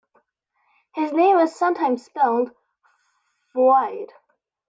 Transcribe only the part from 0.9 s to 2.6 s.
His name is sometimes spelled